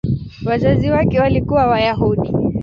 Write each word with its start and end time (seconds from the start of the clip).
Wazazi 0.45 0.89
wake 0.91 1.19
walikuwa 1.19 1.67
Wayahudi. 1.67 2.31